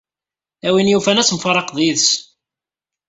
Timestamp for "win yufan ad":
0.73-1.27